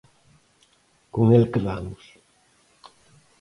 Con 1.15 1.27
el 1.37 1.45
quedamos. 1.53 2.03